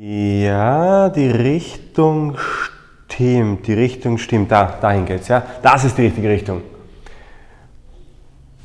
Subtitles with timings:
[0.00, 3.66] Ja, die Richtung stimmt.
[3.66, 4.52] Die Richtung stimmt.
[4.52, 5.26] Da, dahin geht's.
[5.26, 6.62] Ja, das ist die richtige Richtung.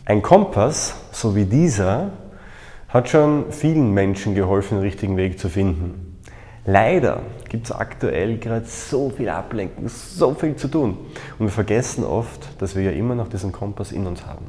[0.06, 2.12] Ein Kompass, so wie dieser,
[2.88, 6.20] hat schon vielen Menschen geholfen, den richtigen Weg zu finden.
[6.68, 11.00] Leider gibt es aktuell gerade so viel Ablenkung, so viel zu tun.
[11.40, 14.46] Und wir vergessen oft, dass wir ja immer noch diesen Kompass in uns haben.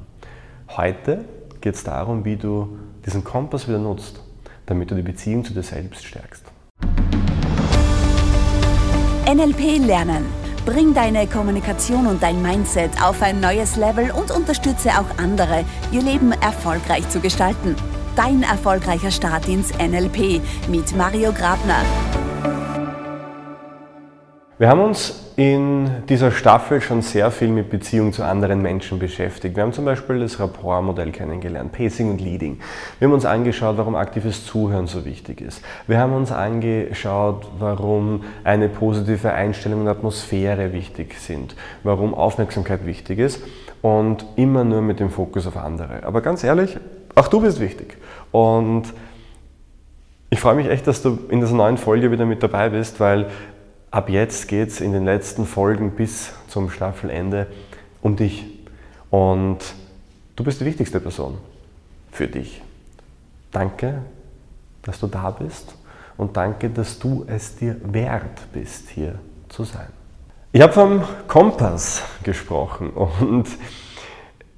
[0.77, 1.25] Heute
[1.63, 4.21] geht es darum, wie du diesen Kompass wieder nutzt,
[4.67, 6.54] damit du die Beziehung zu dir selbst stärkst.
[9.27, 10.27] NLP lernen.
[10.67, 16.03] Bring deine Kommunikation und dein Mindset auf ein neues Level und unterstütze auch andere, ihr
[16.03, 17.75] Leben erfolgreich zu gestalten.
[18.17, 21.83] Dein erfolgreicher Start ins NLP mit Mario Grabner.
[24.57, 29.57] Wir haben uns in dieser Staffel schon sehr viel mit Beziehung zu anderen Menschen beschäftigt.
[29.57, 32.61] Wir haben zum Beispiel das Rapport-Modell kennengelernt, Pacing und Leading.
[33.01, 35.61] Wir haben uns angeschaut, warum aktives Zuhören so wichtig ist.
[35.89, 43.19] Wir haben uns angeschaut, warum eine positive Einstellung und Atmosphäre wichtig sind, warum Aufmerksamkeit wichtig
[43.19, 43.43] ist
[43.83, 46.05] und immer nur mit dem Fokus auf andere.
[46.05, 46.79] Aber ganz ehrlich,
[47.17, 47.97] auch du bist wichtig.
[48.31, 48.85] Und
[50.31, 53.27] ich freue mich echt, dass du in dieser neuen Folge wieder mit dabei bist, weil
[53.95, 57.47] ab jetzt geht es in den letzten Folgen bis zum Staffelende
[58.03, 58.45] um dich.
[59.09, 59.59] Und
[60.35, 61.39] du bist die wichtigste Person
[62.11, 62.61] für dich.
[63.53, 64.01] Danke,
[64.83, 65.77] dass du da bist
[66.17, 69.15] und danke, dass du es dir wert bist, hier
[69.49, 69.87] zu sein.
[70.51, 73.47] Ich habe vom Kompass gesprochen und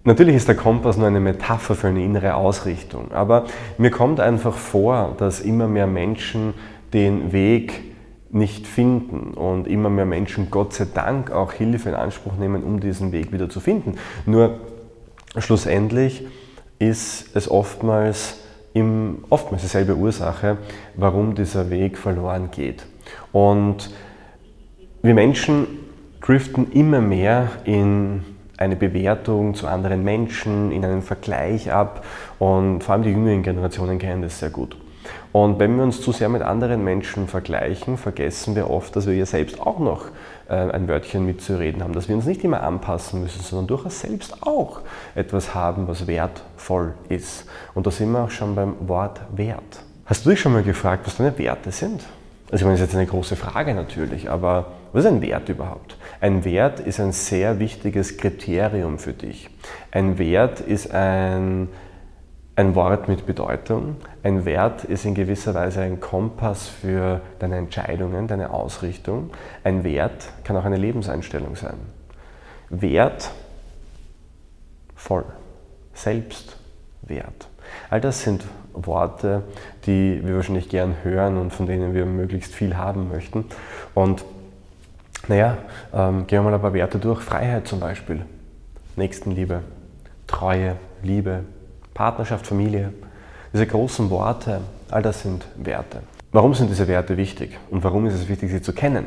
[0.05, 3.45] natürlich ist der Kompass nur eine Metapher für eine innere Ausrichtung, aber
[3.77, 6.55] mir kommt einfach vor, dass immer mehr Menschen
[6.95, 7.96] den Weg
[8.31, 12.81] nicht finden und immer mehr Menschen Gott sei Dank auch Hilfe in Anspruch nehmen, um
[12.81, 13.95] diesen Weg wieder zu finden.
[14.27, 14.61] Nur
[15.39, 16.27] schlussendlich
[16.79, 18.39] ist es oftmals,
[18.75, 20.59] im, oftmals dieselbe Ursache,
[20.97, 22.87] warum dieser Weg verloren geht.
[23.33, 23.91] Und
[25.03, 25.67] wir Menschen
[26.21, 28.25] driften immer mehr in
[28.59, 32.05] eine Bewertung zu anderen Menschen, in einen Vergleich ab
[32.39, 34.77] und vor allem die jüngeren Generationen kennen das sehr gut.
[35.33, 39.15] Und wenn wir uns zu sehr mit anderen Menschen vergleichen, vergessen wir oft, dass wir
[39.15, 40.07] ja selbst auch noch
[40.49, 44.43] äh, ein Wörtchen mitzureden haben, dass wir uns nicht immer anpassen müssen, sondern durchaus selbst
[44.43, 44.81] auch
[45.15, 47.47] etwas haben, was wertvoll ist.
[47.75, 49.83] Und da sind wir auch schon beim Wort Wert.
[50.07, 52.03] Hast du dich schon mal gefragt, was deine Werte sind?
[52.51, 55.49] Also ich meine, das ist jetzt eine große Frage natürlich, aber was ist ein Wert
[55.49, 55.97] überhaupt?
[56.21, 59.51] Ein Wert ist ein sehr wichtiges Kriterium für dich.
[59.91, 61.69] Ein Wert ist ein
[62.57, 63.97] ein Wort mit Bedeutung.
[64.23, 69.31] Ein Wert ist in gewisser Weise ein Kompass für deine Entscheidungen, deine Ausrichtung.
[69.63, 71.77] Ein Wert kann auch eine Lebenseinstellung sein.
[72.71, 73.31] Wert
[74.95, 75.27] voll,
[75.93, 77.49] Selbstwert.
[77.91, 79.43] All das sind Worte,
[79.85, 83.45] die wir wahrscheinlich gern hören und von denen wir möglichst viel haben möchten.
[83.95, 84.25] Und
[85.29, 85.59] naja,
[85.93, 87.21] ähm, gehen wir mal ein paar Werte durch.
[87.21, 88.25] Freiheit zum Beispiel,
[88.97, 89.63] Nächstenliebe,
[90.27, 91.45] Treue, Liebe,
[91.97, 92.93] Partnerschaft, Familie,
[93.55, 96.03] diese großen Worte, all das sind Werte.
[96.31, 99.07] Warum sind diese Werte wichtig und warum ist es wichtig, sie zu kennen?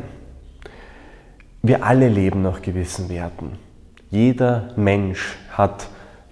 [1.61, 3.59] Wir alle leben nach gewissen Werten.
[4.09, 5.87] Jeder Mensch hat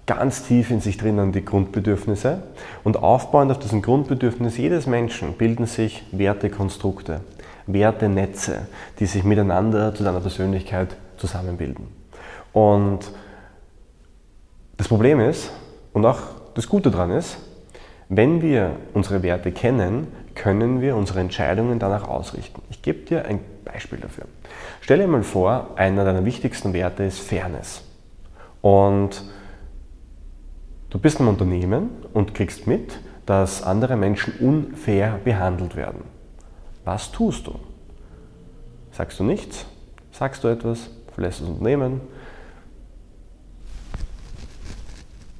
[0.06, 2.42] ganz tief in sich drinnen die Grundbedürfnisse
[2.82, 7.20] und aufbauend auf diesen Grundbedürfnis jedes Menschen bilden sich Wertekonstrukte,
[7.68, 8.66] Wertenetze,
[8.98, 11.86] die sich miteinander zu deiner Persönlichkeit zusammenbilden.
[12.52, 13.12] Und
[14.76, 15.52] das Problem ist,
[15.92, 16.18] und auch
[16.58, 17.38] das Gute daran ist,
[18.08, 22.62] wenn wir unsere Werte kennen, können wir unsere Entscheidungen danach ausrichten.
[22.68, 24.24] Ich gebe dir ein Beispiel dafür.
[24.80, 27.84] Stell dir mal vor, einer deiner wichtigsten Werte ist Fairness.
[28.60, 29.22] Und
[30.90, 36.02] du bist im Unternehmen und kriegst mit, dass andere Menschen unfair behandelt werden.
[36.84, 37.54] Was tust du?
[38.90, 39.64] Sagst du nichts?
[40.10, 40.90] Sagst du etwas?
[41.14, 42.00] Verlässt das Unternehmen?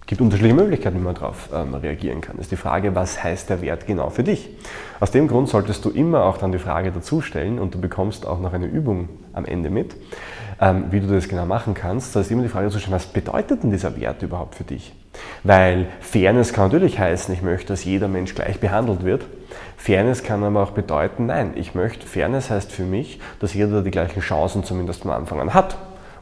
[0.08, 2.38] Gibt unterschiedliche Möglichkeiten, wie man darauf ähm, reagieren kann.
[2.38, 4.48] Ist die Frage, was heißt der Wert genau für dich?
[5.00, 8.26] Aus dem Grund solltest du immer auch dann die Frage dazu stellen und du bekommst
[8.26, 9.94] auch noch eine Übung am Ende mit,
[10.62, 12.16] ähm, wie du das genau machen kannst.
[12.16, 14.94] Da ist immer die Frage dazu stellen, was bedeutet denn dieser Wert überhaupt für dich?
[15.44, 19.26] Weil Fairness kann natürlich heißen, ich möchte, dass jeder Mensch gleich behandelt wird.
[19.76, 23.90] Fairness kann aber auch bedeuten, nein, ich möchte, Fairness heißt für mich, dass jeder die
[23.90, 25.76] gleichen Chancen zumindest am Anfang an hat.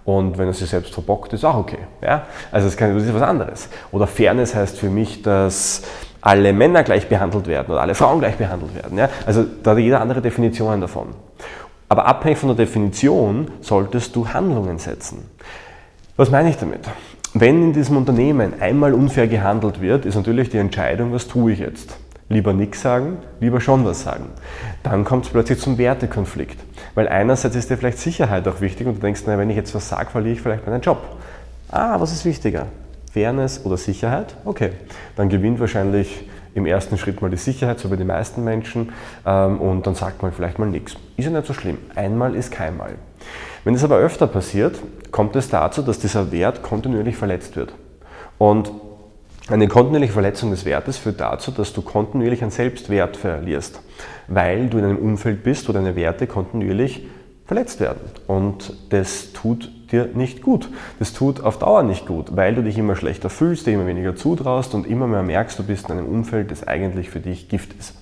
[0.07, 1.81] Und wenn er sich selbst verbockt, ist auch okay.
[2.01, 2.27] Ja?
[2.53, 3.69] Also das, ist was anderes.
[3.91, 5.83] Oder Fairness heißt für mich, dass
[6.21, 8.97] alle Männer gleich behandelt werden oder alle Frauen gleich behandelt werden.
[8.97, 9.09] Ja?
[9.27, 11.09] Also da hat jeder andere Definitionen davon.
[11.89, 15.29] Aber abhängig von der Definition solltest du Handlungen setzen.
[16.17, 16.81] Was meine ich damit?
[17.35, 21.59] Wenn in diesem Unternehmen einmal unfair gehandelt wird, ist natürlich die Entscheidung, was tue ich
[21.59, 21.97] jetzt?
[22.29, 24.25] Lieber nichts sagen, lieber schon was sagen.
[24.83, 26.59] Dann kommt es plötzlich zum Wertekonflikt.
[26.95, 29.75] Weil einerseits ist dir vielleicht Sicherheit auch wichtig und du denkst, na, wenn ich jetzt
[29.75, 30.99] was sage, verliere ich vielleicht meinen Job.
[31.71, 32.67] Ah, was ist wichtiger?
[33.13, 34.37] Fairness oder Sicherheit?
[34.45, 34.73] Okay,
[35.15, 38.93] dann gewinnt wahrscheinlich im ersten Schritt mal die Sicherheit, so wie die meisten Menschen,
[39.25, 40.97] ähm, und dann sagt man vielleicht mal nichts.
[41.17, 41.79] Ist ja nicht so schlimm.
[41.95, 42.95] Einmal ist keinmal.
[43.65, 44.81] Wenn es aber öfter passiert,
[45.11, 47.75] kommt es dazu, dass dieser Wert kontinuierlich verletzt wird.
[48.39, 48.71] Und
[49.49, 53.81] eine kontinuierliche Verletzung des Wertes führt dazu, dass du kontinuierlich an Selbstwert verlierst,
[54.27, 57.07] weil du in einem Umfeld bist, wo deine Werte kontinuierlich
[57.45, 58.01] verletzt werden.
[58.27, 60.69] Und das tut dir nicht gut.
[60.99, 64.17] Das tut auf Dauer nicht gut, weil du dich immer schlechter fühlst, dir immer weniger
[64.17, 67.73] zutraust und immer mehr merkst, du bist in einem Umfeld, das eigentlich für dich Gift
[67.75, 67.95] ist.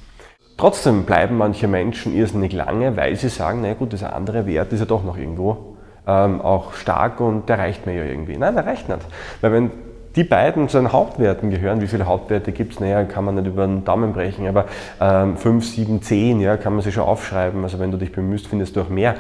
[0.57, 4.81] Trotzdem bleiben manche Menschen irrsinnig lange, weil sie sagen, na gut, dieser andere Wert ist
[4.81, 5.77] ja doch noch irgendwo
[6.07, 8.37] ähm, auch stark und der reicht mir ja irgendwie.
[8.37, 9.01] Nein, der reicht nicht.
[9.41, 9.71] Weil wenn
[10.17, 11.81] die beiden zu den Hauptwerten gehören.
[11.81, 12.81] Wie viele Hauptwerte gibt es?
[12.81, 14.67] Naja, kann man nicht über den Daumen brechen, aber
[15.01, 17.63] ähm, 5, 7, 10 ja, kann man sich schon aufschreiben.
[17.65, 19.17] Also wenn du dich bemühst, findest du auch mehr.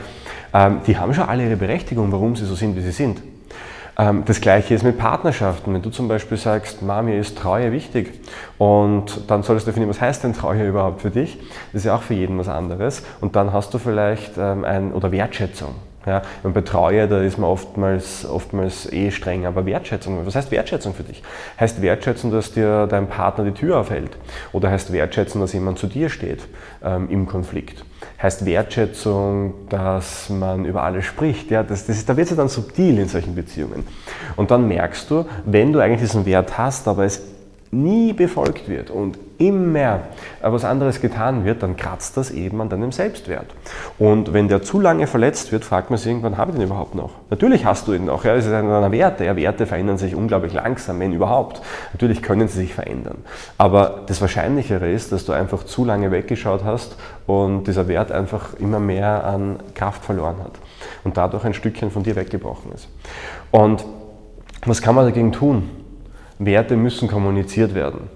[0.52, 3.22] Ähm, die haben schon alle ihre Berechtigung, warum sie so sind, wie sie sind.
[3.96, 5.74] Ähm, das gleiche ist mit Partnerschaften.
[5.74, 8.20] Wenn du zum Beispiel sagst, Mami ist Treue wichtig
[8.58, 11.38] und dann solltest du definieren, was heißt denn Treue überhaupt für dich?
[11.72, 13.04] Das ist ja auch für jeden was anderes.
[13.20, 15.74] Und dann hast du vielleicht ähm, ein, oder Wertschätzung.
[16.06, 20.50] Ja, und bei Treue, da ist man oftmals, oftmals eh streng, aber Wertschätzung, was heißt
[20.50, 21.22] Wertschätzung für dich?
[21.58, 24.16] Heißt Wertschätzung, dass dir dein Partner die Tür aufhält?
[24.52, 26.46] Oder heißt Wertschätzung, dass jemand zu dir steht
[26.84, 27.84] ähm, im Konflikt?
[28.20, 31.50] Heißt Wertschätzung, dass man über alles spricht?
[31.50, 33.86] Ja, das, das ist, da wird es ja dann subtil in solchen Beziehungen.
[34.36, 37.22] Und dann merkst du, wenn du eigentlich diesen Wert hast, aber es
[37.70, 40.00] nie befolgt wird und immer
[40.40, 43.46] was anderes getan wird, dann kratzt das eben an deinem Selbstwert.
[43.98, 46.94] Und wenn der zu lange verletzt wird, fragt man sich irgendwann, habe ich den überhaupt
[46.94, 47.10] noch?
[47.30, 49.24] Natürlich hast du ihn noch, ja, es ist einer deiner Werte.
[49.24, 51.62] Ja, Werte verändern sich unglaublich langsam, wenn überhaupt.
[51.92, 53.18] Natürlich können sie sich verändern.
[53.58, 56.96] Aber das Wahrscheinlichere ist, dass du einfach zu lange weggeschaut hast
[57.26, 60.52] und dieser Wert einfach immer mehr an Kraft verloren hat
[61.04, 62.88] und dadurch ein Stückchen von dir weggebrochen ist.
[63.50, 63.84] Und
[64.66, 65.70] was kann man dagegen tun?
[66.38, 68.08] Werte müssen kommuniziert werden.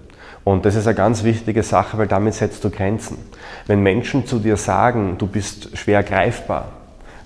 [0.49, 3.19] Und das ist eine ganz wichtige Sache, weil damit setzt du Grenzen.
[3.67, 6.69] Wenn Menschen zu dir sagen, du bist schwer greifbar,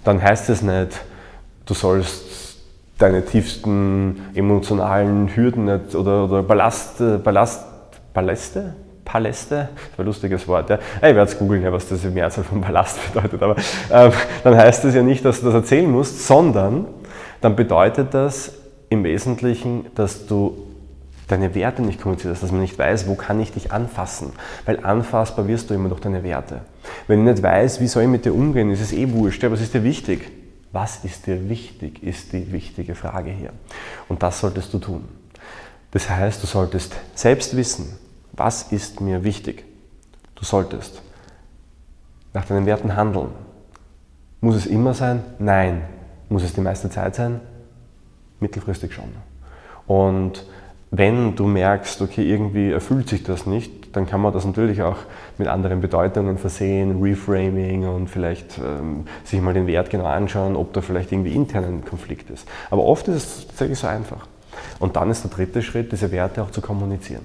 [0.04, 1.00] dann heißt es nicht,
[1.66, 2.58] du sollst
[2.98, 7.64] deine tiefsten emotionalen Hürden nicht, oder, oder Ballast, Ballast,
[8.14, 8.76] Paläste?
[9.06, 10.70] Paläste, das war ein lustiges Wort.
[10.70, 10.80] Ja.
[10.98, 13.42] Ich werde es googeln, was das im Mehrzahl von Ballast bedeutet.
[13.42, 14.12] Aber äh,
[14.44, 16.88] dann heißt es ja nicht, dass du das erzählen musst, sondern
[17.40, 18.52] dann bedeutet das
[18.90, 20.63] im Wesentlichen, dass du
[21.34, 24.34] deine Werte nicht kommunizierst, dass man nicht weiß, wo kann ich dich anfassen.
[24.66, 26.62] Weil anfassbar wirst du immer durch deine Werte.
[27.08, 29.44] Wenn ich nicht weiß, wie soll ich mit dir umgehen, ist es eh wurscht.
[29.44, 30.32] Was ist dir wichtig?
[30.72, 33.52] Was ist dir wichtig, ist die wichtige Frage hier.
[34.10, 35.08] Und das solltest du tun.
[35.92, 37.98] Das heißt, du solltest selbst wissen,
[38.32, 39.66] was ist mir wichtig.
[40.36, 41.02] Du solltest
[42.34, 43.30] nach deinen Werten handeln.
[44.42, 45.24] Muss es immer sein?
[45.38, 45.84] Nein.
[46.30, 47.40] Muss es die meiste Zeit sein?
[48.40, 49.14] Mittelfristig schon.
[49.86, 50.46] Und
[50.96, 54.98] wenn du merkst, okay, irgendwie erfüllt sich das nicht, dann kann man das natürlich auch
[55.40, 60.72] mit anderen Bedeutungen versehen, Reframing und vielleicht ähm, sich mal den Wert genau anschauen, ob
[60.74, 62.48] da vielleicht irgendwie intern ein Konflikt ist.
[62.70, 64.28] Aber oft ist es tatsächlich so einfach.
[64.78, 67.24] Und dann ist der dritte Schritt, diese Werte auch zu kommunizieren.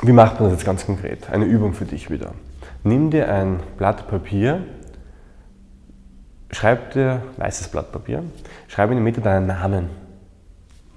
[0.00, 1.28] Wie macht man das jetzt ganz konkret?
[1.30, 2.32] Eine Übung für dich wieder.
[2.82, 4.62] Nimm dir ein Blatt Papier,
[6.50, 8.22] schreib dir, weißes Blatt Papier,
[8.68, 10.01] schreib in die Mitte deinen Namen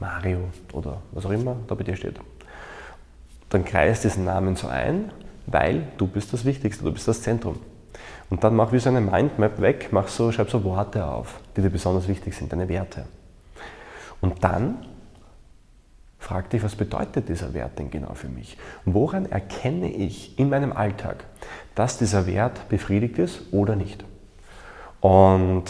[0.05, 2.19] Mario oder was auch immer da bei dir steht.
[3.49, 5.11] Dann kreist diesen Namen so ein,
[5.47, 7.59] weil du bist das Wichtigste, du bist das Zentrum.
[8.29, 11.61] Und dann mach wie so eine Mindmap weg, mach so, schreib so Worte auf, die
[11.61, 13.05] dir besonders wichtig sind, deine Werte.
[14.21, 14.85] Und dann
[16.19, 18.57] frag dich, was bedeutet dieser Wert denn genau für mich?
[18.85, 21.23] Woran erkenne ich in meinem Alltag,
[21.75, 24.03] dass dieser Wert befriedigt ist oder nicht?
[25.01, 25.65] Und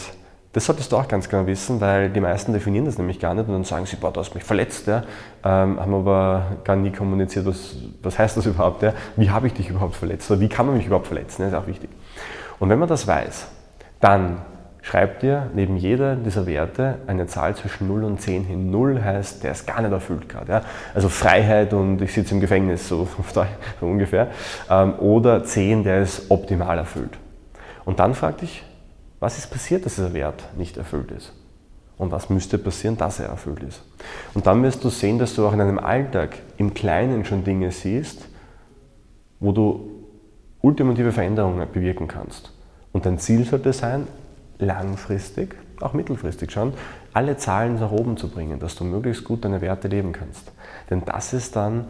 [0.56, 3.46] das solltest du auch ganz genau wissen, weil die meisten definieren das nämlich gar nicht
[3.46, 5.02] und dann sagen sie, boah, du hast mich verletzt, ja,
[5.44, 8.94] ähm, haben aber gar nie kommuniziert, was, was heißt das überhaupt, ja?
[9.16, 11.58] wie habe ich dich überhaupt verletzt oder wie kann man mich überhaupt verletzen, das ist
[11.58, 11.90] auch wichtig.
[12.58, 13.48] Und wenn man das weiß,
[14.00, 14.38] dann
[14.80, 18.70] schreibt dir neben jeder dieser Werte eine Zahl zwischen 0 und 10 hin.
[18.70, 20.52] 0 heißt, der ist gar nicht erfüllt gerade.
[20.52, 20.60] Ja?
[20.94, 23.44] Also Freiheit und ich sitze im Gefängnis, so, so
[23.82, 24.28] ungefähr.
[24.70, 27.18] Ähm, oder 10, der ist optimal erfüllt.
[27.84, 28.64] Und dann frag dich,
[29.20, 31.32] was ist passiert, dass dieser Wert nicht erfüllt ist?
[31.98, 33.82] Und was müsste passieren, dass er erfüllt ist?
[34.34, 37.70] Und dann wirst du sehen, dass du auch in deinem Alltag im Kleinen schon Dinge
[37.70, 38.26] siehst,
[39.40, 39.90] wo du
[40.60, 42.52] ultimative Veränderungen bewirken kannst.
[42.92, 44.06] Und dein Ziel sollte sein,
[44.58, 46.74] langfristig, auch mittelfristig schon,
[47.12, 50.52] alle Zahlen nach oben zu bringen, dass du möglichst gut deine Werte leben kannst.
[50.90, 51.86] Denn das ist dann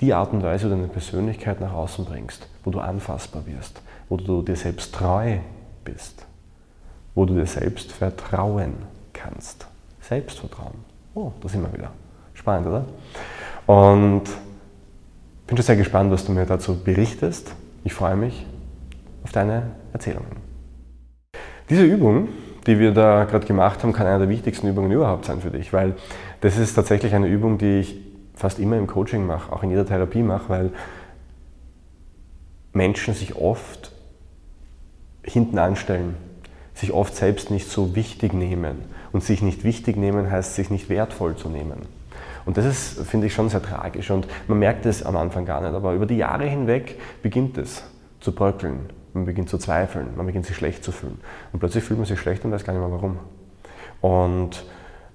[0.00, 3.80] die Art und Weise, wie du deine Persönlichkeit nach außen bringst, wo du anfassbar wirst,
[4.08, 5.38] wo du dir selbst treu
[5.84, 6.26] bist,
[7.18, 8.74] wo du dir selbst vertrauen
[9.12, 9.66] kannst.
[10.00, 10.76] Selbstvertrauen.
[11.16, 11.90] Oh, da sind wir wieder.
[12.32, 12.84] Spannend, oder?
[13.66, 14.22] Und
[15.48, 17.56] bin schon sehr gespannt, was du mir dazu berichtest.
[17.82, 18.46] Ich freue mich
[19.24, 20.30] auf deine Erzählungen.
[21.68, 22.28] Diese Übung,
[22.68, 25.72] die wir da gerade gemacht haben, kann eine der wichtigsten Übungen überhaupt sein für dich,
[25.72, 25.96] weil
[26.40, 27.96] das ist tatsächlich eine Übung, die ich
[28.36, 30.70] fast immer im Coaching mache, auch in jeder Therapie mache, weil
[32.72, 33.90] Menschen sich oft
[35.24, 36.14] hinten anstellen,
[36.78, 38.84] sich oft selbst nicht so wichtig nehmen.
[39.10, 41.82] Und sich nicht wichtig nehmen heißt, sich nicht wertvoll zu nehmen.
[42.44, 44.10] Und das ist, finde ich, schon sehr tragisch.
[44.10, 45.74] Und man merkt es am Anfang gar nicht.
[45.74, 47.82] Aber über die Jahre hinweg beginnt es
[48.20, 48.90] zu bröckeln.
[49.12, 50.08] Man beginnt zu zweifeln.
[50.16, 51.20] Man beginnt sich schlecht zu fühlen.
[51.52, 53.18] Und plötzlich fühlt man sich schlecht und weiß gar nicht mehr warum.
[54.00, 54.64] Und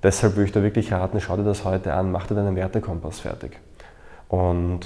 [0.01, 3.21] deshalb würde ich da wirklich raten, schau dir das heute an, mach dir deinen Wertekompass
[3.21, 3.59] fertig.
[4.27, 4.81] Und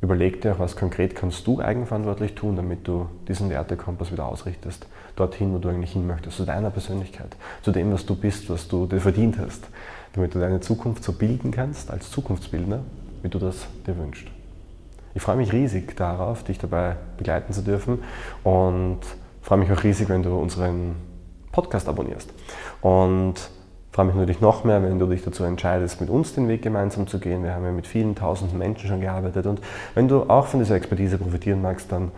[0.00, 4.86] überleg dir auch, was konkret kannst du eigenverantwortlich tun, damit du diesen Wertekompass wieder ausrichtest,
[5.16, 8.68] dorthin, wo du eigentlich hin möchtest, zu deiner Persönlichkeit, zu dem, was du bist, was
[8.68, 9.68] du dir verdient hast,
[10.12, 12.80] damit du deine Zukunft so bilden kannst, als Zukunftsbildner,
[13.22, 14.26] wie du das dir wünschst.
[15.14, 18.00] Ich freue mich riesig darauf, dich dabei begleiten zu dürfen
[18.44, 19.00] und
[19.40, 20.96] freue mich auch riesig, wenn du unseren
[21.52, 22.30] Podcast abonnierst.
[22.82, 23.48] Und
[23.96, 27.06] freue mich natürlich noch mehr, wenn du dich dazu entscheidest, mit uns den Weg gemeinsam
[27.06, 27.42] zu gehen.
[27.42, 29.62] Wir haben ja mit vielen tausend Menschen schon gearbeitet und
[29.94, 32.12] wenn du auch von dieser Expertise profitieren magst, dann,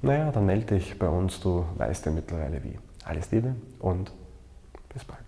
[0.00, 1.38] naja, dann melde dich bei uns.
[1.40, 2.78] Du weißt ja mittlerweile wie.
[3.04, 4.10] Alles Liebe und
[4.94, 5.27] bis bald.